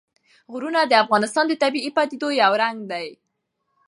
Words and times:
غرونه 0.51 0.81
د 0.85 0.93
افغانستان 1.03 1.45
د 1.47 1.53
طبیعي 1.63 1.91
پدیدو 1.97 2.29
یو 2.41 2.51
رنګ 2.63 2.77
دی. 2.91 3.07